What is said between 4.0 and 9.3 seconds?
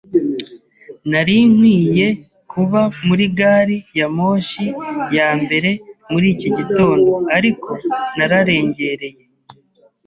moshi ya mbere muri iki gitondo, ariko nararengereye.